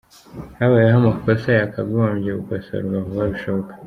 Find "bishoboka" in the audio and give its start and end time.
3.31-3.73